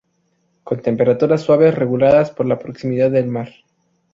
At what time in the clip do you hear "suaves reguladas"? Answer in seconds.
1.43-2.31